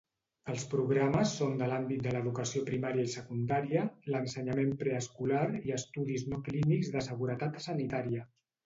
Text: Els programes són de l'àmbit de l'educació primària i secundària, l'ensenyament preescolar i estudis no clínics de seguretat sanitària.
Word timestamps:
Els 0.51 0.63
programes 0.69 1.33
són 1.41 1.53
de 1.59 1.67
l'àmbit 1.73 2.01
de 2.07 2.13
l'educació 2.15 2.63
primària 2.71 3.05
i 3.11 3.13
secundària, 3.17 3.85
l'ensenyament 4.15 4.75
preescolar 4.83 5.47
i 5.63 5.79
estudis 5.81 6.29
no 6.35 6.45
clínics 6.51 6.95
de 6.99 7.09
seguretat 7.13 7.67
sanitària. 7.71 8.31